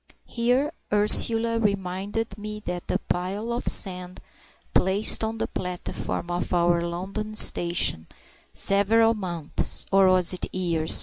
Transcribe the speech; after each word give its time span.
Here 0.25 0.73
Ursula 0.91 1.59
reminded 1.59 2.35
me 2.35 2.59
that 2.61 2.87
the 2.87 2.97
pile 2.97 3.53
of 3.53 3.67
sand 3.67 4.19
placed 4.73 5.23
on 5.23 5.37
the 5.37 5.45
platform 5.45 6.31
of 6.31 6.51
our 6.55 6.81
London 6.81 7.35
station 7.35 8.07
several 8.51 9.13
months 9.13 9.85
(or 9.91 10.07
was 10.07 10.33
it 10.33 10.51
years?) 10.51 10.99